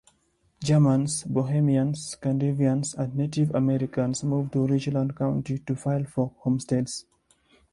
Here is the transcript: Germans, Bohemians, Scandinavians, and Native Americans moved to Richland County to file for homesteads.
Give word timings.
Germans, 0.63 1.21
Bohemians, 1.25 2.07
Scandinavians, 2.07 2.95
and 2.95 3.13
Native 3.15 3.53
Americans 3.53 4.23
moved 4.23 4.53
to 4.53 4.65
Richland 4.65 5.15
County 5.15 5.59
to 5.59 5.75
file 5.75 6.05
for 6.05 6.31
homesteads. 6.39 7.05